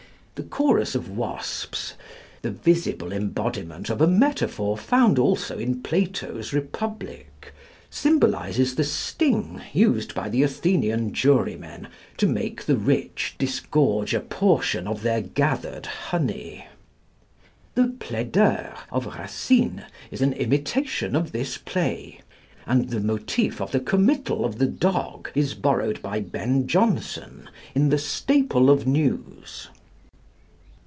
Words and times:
The 0.35 0.47
chorus 0.47 0.95
of 0.95 1.07
Wasps, 1.07 1.93
the 2.41 2.49
visible 2.49 3.13
embodiment 3.13 3.91
of 3.91 4.01
a 4.01 4.07
metaphor 4.07 4.75
found 4.75 5.19
also 5.19 5.59
in 5.59 5.83
Plato's 5.83 6.51
'Republic,' 6.51 7.53
symbolizes 7.91 8.73
the 8.73 8.83
sting 8.83 9.61
used 9.71 10.15
by 10.15 10.29
the 10.29 10.41
Athenian 10.41 11.13
jurymen 11.13 11.89
to 12.17 12.25
make 12.25 12.63
the 12.63 12.75
rich 12.75 13.35
disgorge 13.37 14.15
a 14.15 14.19
portion 14.19 14.87
of 14.87 15.03
their 15.03 15.21
gathered 15.21 15.85
honey. 15.85 16.65
The 17.75 17.89
'Plaideurs' 17.99 18.79
of 18.91 19.05
Racine 19.15 19.83
is 20.09 20.23
an 20.23 20.33
imitation 20.33 21.15
of 21.15 21.33
this 21.33 21.59
play; 21.59 22.21
and 22.65 22.89
the 22.89 22.99
motif 22.99 23.61
of 23.61 23.71
the 23.71 23.79
committal 23.79 24.43
of 24.43 24.57
the 24.57 24.65
dog 24.65 25.29
is 25.35 25.53
borrowed 25.53 26.01
by 26.01 26.19
Ben 26.19 26.65
Jonson 26.65 27.47
in 27.75 27.89
the 27.89 27.99
'Staple 27.99 28.71
of 28.71 28.87
News.' 28.87 29.67